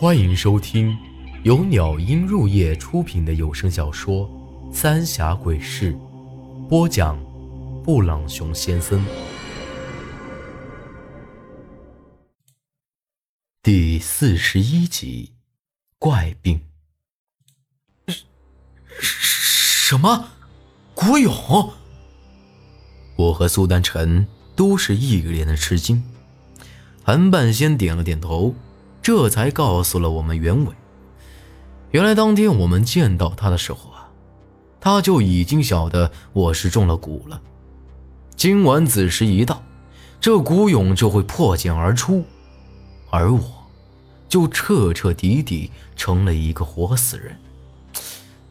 [0.00, 0.96] 欢迎收听
[1.42, 4.30] 由鸟音入夜出品的有声小说
[4.72, 5.92] 《三峡鬼事》，
[6.68, 7.18] 播讲：
[7.82, 9.04] 布朗熊先生。
[13.60, 15.32] 第四十一集，
[15.98, 16.60] 怪病。
[19.00, 20.28] 什么？
[20.94, 21.72] 古勇？
[23.16, 26.00] 我和苏丹晨都是一脸的吃惊。
[27.02, 28.54] 韩半仙点了点头。
[29.08, 30.72] 这才告诉了我们原委。
[31.92, 34.10] 原来当天我们见到他的时候啊，
[34.82, 37.40] 他就已经晓得我是中了蛊了。
[38.36, 39.62] 今晚子时一到，
[40.20, 42.22] 这蛊蛹就会破茧而出，
[43.08, 43.40] 而我，
[44.28, 47.34] 就彻彻底底成了一个活死人。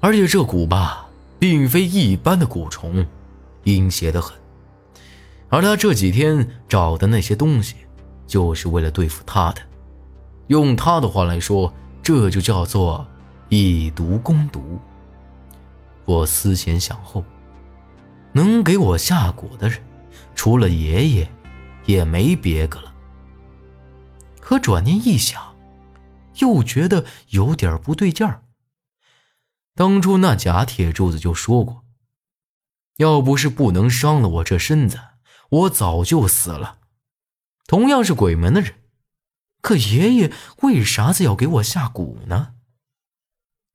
[0.00, 3.06] 而且这蛊吧，并非一般的蛊虫，
[3.64, 4.34] 阴邪的很。
[5.50, 7.74] 而他这几天找的那些东西，
[8.26, 9.60] 就是为了对付他的。
[10.48, 13.06] 用他的话来说，这就叫做
[13.48, 14.78] 以毒攻毒。
[16.04, 17.24] 我思前想后，
[18.32, 19.80] 能给我下蛊的人，
[20.34, 21.30] 除了爷爷，
[21.84, 22.94] 也没别个了。
[24.40, 25.54] 可转念一想，
[26.38, 28.42] 又觉得有点不对劲儿。
[29.74, 31.84] 当初那假铁柱子就说过，
[32.96, 34.98] 要不是不能伤了我这身子，
[35.50, 36.78] 我早就死了。
[37.66, 38.72] 同样是鬼门的人。
[39.60, 42.54] 可爷爷为啥子要给我下蛊呢？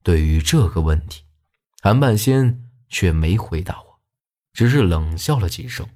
[0.02, 1.24] 对于这个问题，
[1.82, 4.02] 韩半仙却没回答我，
[4.54, 5.88] 只是冷笑了几声。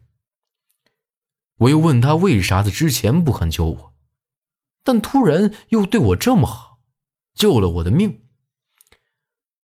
[1.58, 3.94] 我又问他为啥子之前不肯救我，
[4.84, 6.80] 但突然又对我这么好，
[7.34, 8.22] 救了我的命。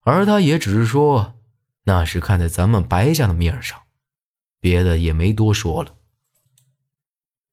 [0.01, 1.39] 而他也只是说
[1.83, 3.83] 那是看在咱们白家的面上，
[4.59, 5.95] 别的也没多说了。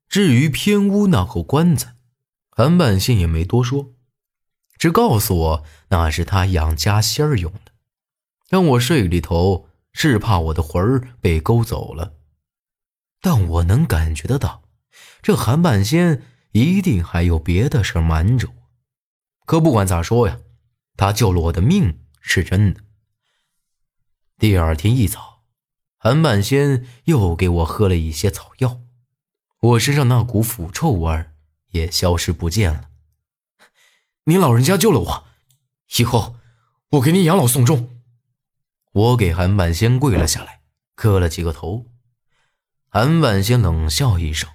[0.09, 1.97] 至于偏屋那口棺材。
[2.61, 3.95] 韩半仙也没多说，
[4.77, 7.73] 只告诉我那是他养家仙儿用的，
[8.51, 12.17] 让我睡里头是怕我的魂儿被勾走了。
[13.23, 14.63] 但我能感觉得到，
[15.23, 16.23] 这韩半仙
[16.53, 18.55] 一定还有别的事瞒着我。
[19.47, 20.39] 可不管咋说呀，
[20.99, 22.83] 他救了我的命是真的。
[24.37, 25.45] 第二天一早，
[25.97, 28.83] 韩半仙又给我喝了一些草药，
[29.63, 31.33] 我身上那股腐臭味儿。
[31.71, 32.89] 也消失不见了。
[34.25, 35.25] 您老人家救了我，
[35.97, 36.37] 以后
[36.91, 38.01] 我给您养老送终。
[38.93, 40.63] 我给韩半仙跪了下来，
[40.95, 41.87] 磕了几个头。
[42.89, 44.51] 韩半仙冷笑一声：“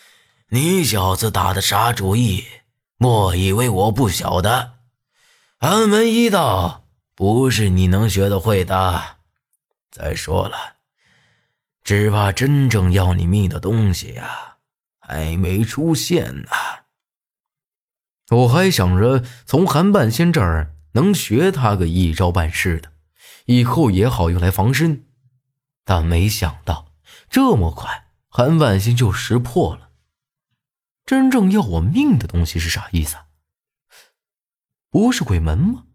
[0.48, 2.44] 你小子打的啥主意？
[2.96, 4.74] 莫以为我不晓得。
[5.58, 9.16] 安门一道不是你能学得会的。
[9.90, 10.76] 再说了，
[11.82, 14.46] 只怕真正要你命的东西呀。”
[15.10, 16.48] 还没出现呢，
[18.28, 22.92] 我还想着从韩半仙这儿能学他个一招半式的，
[23.46, 25.04] 以后也好用来防身，
[25.84, 26.92] 但没想到
[27.28, 29.90] 这么快韩半仙就识破了。
[31.04, 33.16] 真正要我命的东西是啥意思？
[34.90, 35.86] 不是鬼门吗？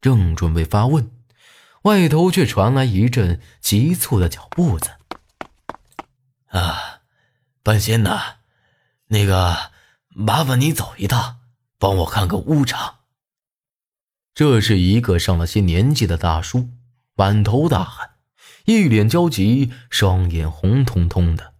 [0.00, 1.10] 正准备发问，
[1.82, 4.90] 外头却传来一阵急促的脚步子。
[6.46, 6.99] 啊！
[7.70, 8.38] 半仙呐，
[9.06, 9.70] 那个
[10.08, 11.38] 麻烦你走一趟，
[11.78, 13.02] 帮我看个屋场。
[14.34, 16.70] 这是一个上了些年纪的大叔，
[17.14, 18.16] 满头大汗，
[18.64, 21.54] 一脸焦急，双眼红彤彤的。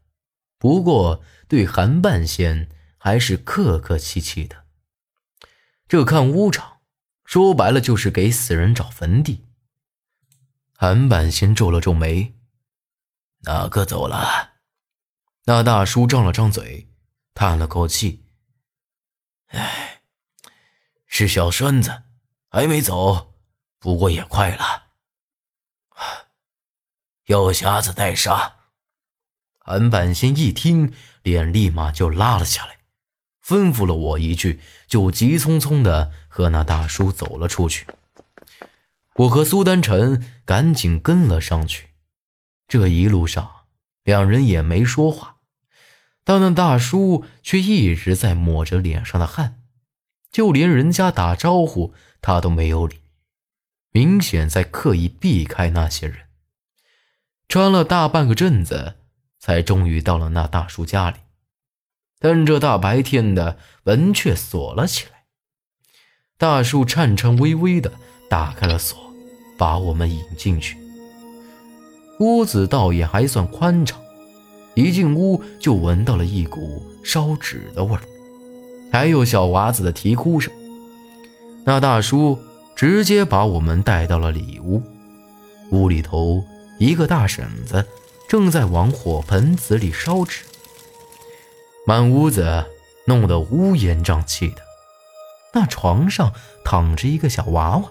[0.59, 4.65] 不过对韩半仙还是客客气气的。
[5.87, 6.79] 这看屋场，
[7.25, 9.47] 说白了就是给死人找坟地。
[10.77, 12.35] 韩半仙皱了皱眉
[13.47, 14.50] ：“哪个走了？”
[15.51, 16.87] 那大叔张了张嘴，
[17.35, 18.25] 叹了口气
[19.51, 20.01] ：“哎，
[21.09, 22.05] 是小栓子，
[22.49, 23.35] 还没走，
[23.81, 24.85] 不过也快了。
[27.25, 28.59] 有匣子带杀。”
[29.59, 30.95] 韩半仙一听，
[31.25, 32.79] 脸立马就拉了下来，
[33.45, 37.89] 吩咐了我一句，就急匆匆的和那大叔走了出去。
[39.17, 41.91] 我和苏丹晨赶紧跟了上去。
[42.69, 43.57] 这一路上。
[44.05, 45.40] 两人也没说话，
[46.25, 49.63] 但那大叔却一直在抹着脸上的汗，
[50.31, 53.01] 就连人家打招呼他都没有理，
[53.93, 56.19] 明显在刻意避开那些人。
[57.49, 58.95] 穿了大半个镇子，
[59.39, 61.17] 才终于到了那大叔家里，
[62.21, 65.25] 但这大白天的门却锁了起来。
[66.39, 67.93] 大叔颤颤巍巍的
[68.29, 69.13] 打开了锁，
[69.59, 70.79] 把我们引进去。
[72.21, 74.01] 屋子倒也还算宽敞，
[74.81, 78.01] 一进屋就闻到了一股烧纸的味儿。
[78.91, 80.53] 还有小娃子的啼哭声。
[81.65, 82.39] 那大叔
[82.75, 84.83] 直接把我们带到了里屋，
[85.71, 86.43] 屋里头
[86.79, 87.87] 一个大婶子
[88.29, 90.43] 正在往火盆子里烧纸，
[91.87, 92.65] 满屋子
[93.07, 94.63] 弄得乌烟瘴气的。
[95.53, 96.33] 那床上
[96.65, 97.85] 躺着一个小娃娃，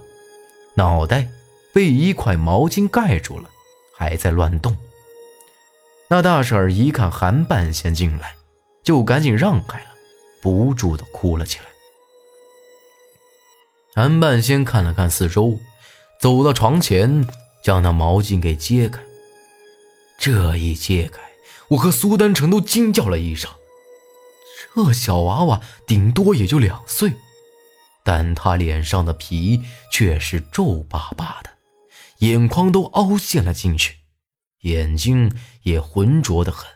[0.75, 1.30] 脑袋
[1.74, 3.50] 被一块毛巾盖住了，
[3.95, 4.75] 还在乱动。
[6.12, 8.34] 那大婶儿一看韩半仙进来，
[8.84, 9.86] 就赶紧让开了，
[10.42, 11.66] 不住的哭了起来。
[13.94, 15.60] 韩半仙看了看四周，
[16.20, 17.28] 走到床前，
[17.64, 19.00] 将那毛巾给揭开。
[20.18, 21.22] 这一揭开，
[21.70, 23.52] 我和苏丹成都惊叫了一声。
[24.74, 27.14] 这小娃娃顶多也就两岁。
[28.04, 29.62] 但他脸上的皮
[29.92, 31.52] 却是皱巴巴的，
[32.20, 33.98] 眼眶都凹陷了进去，
[34.60, 36.68] 眼睛也浑浊的很，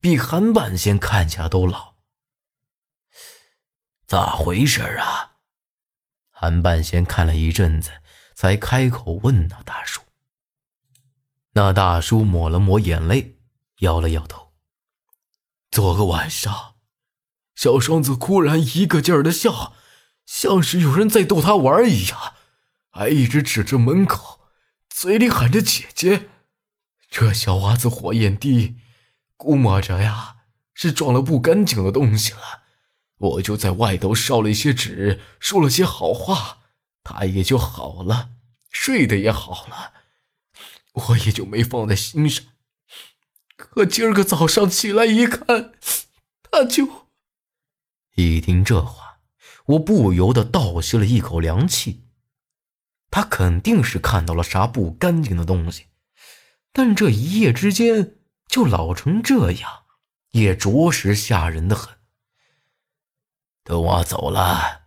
[0.00, 1.94] 比韩半仙看起来都老。
[4.06, 5.32] 咋回事啊？
[6.30, 7.90] 韩半仙看了一阵子，
[8.34, 10.00] 才开口问那大叔。
[11.52, 13.38] 那大叔抹了抹眼泪，
[13.78, 14.52] 摇了摇头。
[15.70, 16.74] 昨个晚上，
[17.54, 19.74] 小双子忽然一个劲儿的笑。
[20.24, 22.34] 像是有人在逗他玩一样，
[22.90, 24.40] 还一直指着门口，
[24.88, 26.30] 嘴里喊着“姐姐”。
[27.12, 28.76] 这小娃子火焰低，
[29.36, 30.36] 估摸着呀
[30.72, 32.62] 是撞了不干净的东西了。
[33.18, 36.62] 我就在外头烧了一些纸，说了些好话，
[37.04, 38.30] 他也就好了，
[38.70, 39.92] 睡得也好了，
[40.94, 42.46] 我也就没放在心上。
[43.56, 45.74] 可今儿个早上起来一看，
[46.42, 47.08] 他就……
[48.14, 49.18] 一听这话。
[49.66, 52.04] 我不由得倒吸了一口凉气。
[53.10, 55.84] 他肯定是看到了啥不干净的东西，
[56.72, 58.16] 但这一夜之间
[58.46, 59.84] 就老成这样，
[60.30, 61.98] 也着实吓人的很。
[63.62, 64.86] 等我走了，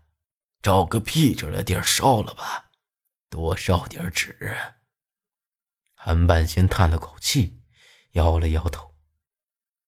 [0.62, 2.72] 找个僻静的地儿烧了吧，
[3.30, 4.56] 多烧点纸。
[5.94, 7.62] 韩半仙叹了口气，
[8.12, 8.96] 摇了摇头。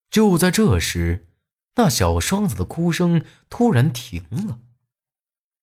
[0.09, 1.27] 就在这时，
[1.75, 4.59] 那小双子的哭声突然停了。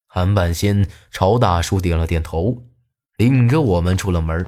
[0.07, 2.69] 韩半仙朝大叔点了点头，
[3.17, 4.47] 领着我们出了门，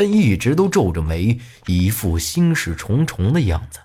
[0.00, 3.80] 但一直都皱着眉，一副心事重重的样子。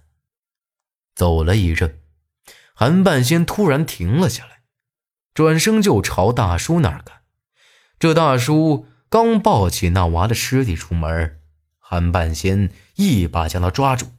[1.14, 2.02] 走了一阵，
[2.74, 4.62] 韩半仙突然停了下来，
[5.34, 7.24] 转身就朝大叔那儿赶。
[8.00, 11.42] 这大叔刚抱起那娃的尸体出门，
[11.80, 14.14] 韩半仙一把将他抓住。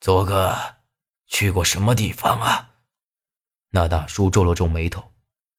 [0.00, 0.56] 左哥，
[1.26, 2.70] 去过什么地方啊？
[3.72, 5.12] 那大叔皱了皱眉头。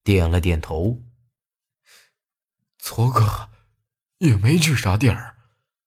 [0.04, 1.04] 点了点头。
[2.80, 3.50] 昨个
[4.20, 5.36] 也没去啥地儿，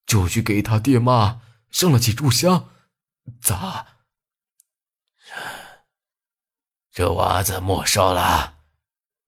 [0.05, 1.41] 就去给他爹妈
[1.71, 2.69] 上了几炷香。
[3.41, 3.87] 咋？
[6.91, 8.59] 这娃子没烧了，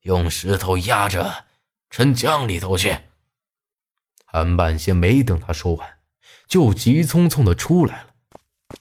[0.01, 1.47] 用石头压着，
[1.89, 2.99] 沉江里头去。
[4.27, 5.99] 韩半仙没等他说完，
[6.47, 8.15] 就急匆匆的出来了，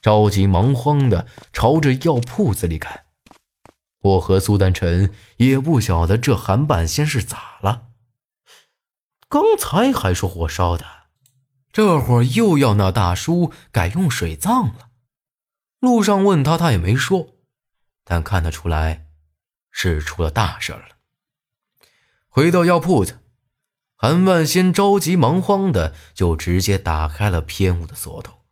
[0.01, 3.05] 着急忙慌的朝着药铺子里赶。
[3.99, 7.92] 我和苏丹晨也不晓得这韩半仙是咋了。
[9.33, 10.85] 刚才还说火烧的，
[11.71, 14.91] 这会儿又要那大叔改用水葬了。
[15.79, 17.29] 路上问他，他也没说，
[18.03, 19.07] 但看得出来
[19.71, 20.83] 是出了大事了。
[22.27, 23.21] 回到药铺子，
[23.95, 28.43] 韩万先着急忙慌的就直接打开了偏屋的锁头。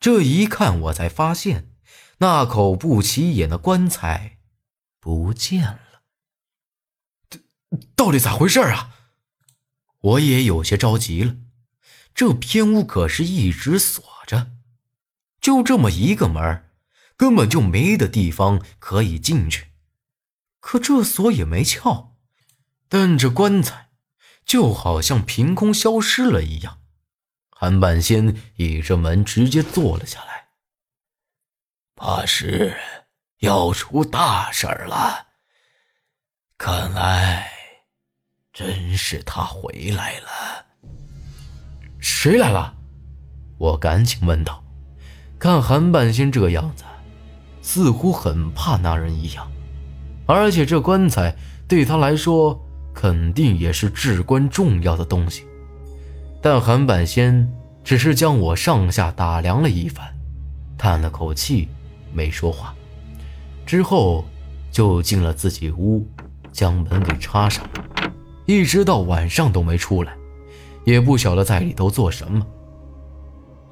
[0.00, 1.74] 这一看，我才发现
[2.20, 4.38] 那口不起眼的棺材。
[5.00, 6.00] 不见了，
[7.28, 7.38] 这
[7.94, 8.94] 到底咋回事啊？
[10.00, 11.36] 我也有些着急了。
[12.14, 14.52] 这偏屋可是一直锁着，
[15.40, 16.70] 就这么一个门，
[17.16, 19.68] 根本就没的地方可以进去。
[20.60, 22.16] 可这锁也没撬，
[22.88, 23.90] 但这棺材
[24.44, 26.80] 就好像凭空消失了一样。
[27.50, 30.48] 韩半仙倚着门直接坐了下来，
[31.94, 32.76] 怕是。
[33.38, 35.28] 要出大事了！
[36.56, 37.52] 看来
[38.58, 40.66] 真是他回来了。
[42.00, 42.74] 谁来了？
[43.56, 44.64] 我赶紧问道。
[45.38, 46.82] 看韩半仙这样子，
[47.62, 49.48] 似乎很怕那人一样。
[50.26, 51.36] 而且这棺材
[51.68, 52.60] 对他来说
[52.92, 55.46] 肯定也是至关重要的东西。
[56.42, 57.48] 但韩半仙
[57.84, 60.04] 只是将我上下打量了一番，
[60.76, 61.68] 叹了口气，
[62.12, 62.74] 没说话。
[63.64, 64.24] 之后，
[64.72, 66.04] 就进了自己屋，
[66.50, 67.70] 将门给插上了，
[68.48, 70.14] 一直到晚上都没出来，
[70.84, 72.46] 也不晓得在里头做什么。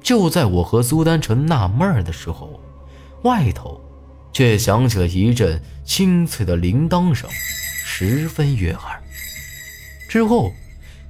[0.03, 2.61] 就在我和苏丹成纳闷的时候，
[3.23, 3.81] 外头
[4.31, 9.01] 却响起了一阵清脆的铃铛声，十分悦耳。
[10.07, 10.53] 之后，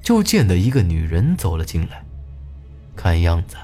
[0.01, 2.01] 就见得一个女人走了进来，
[2.95, 3.57] 看样子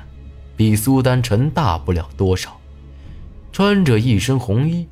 [0.58, 2.60] 比苏丹臣大不了多少，
[3.54, 4.86] 穿着一身红衣，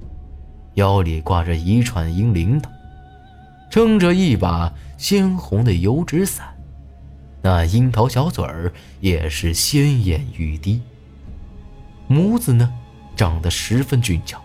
[0.76, 2.70] 腰里挂着一串银铃铛，
[3.72, 6.54] 撑着一把鲜红的油纸伞，
[7.42, 10.82] 那樱桃小嘴儿也是鲜艳欲滴，
[12.06, 12.70] 母子呢
[13.16, 14.38] 长得十分俊俏。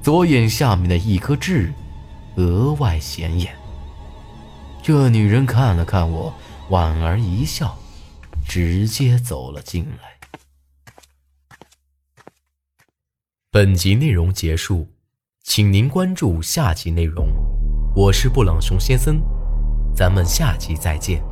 [0.00, 1.72] 左眼下面的一颗痣，
[2.36, 3.52] 格外显眼。
[4.80, 6.32] 这女人看了看我，
[6.68, 7.76] 莞尔一笑，
[8.48, 11.56] 直接走了进来。
[13.50, 14.88] 本集内容结束，
[15.42, 17.26] 请您关注下集内容。
[17.94, 19.20] 我是布朗熊先生，
[19.94, 21.22] 咱们下期再见。